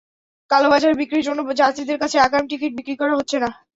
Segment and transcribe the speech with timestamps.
[0.49, 3.49] কালোবাজারে বিক্রির জন্যই যাত্রীদের কাছে আগাম টিকিট বিক্রি করা হচ্ছে না।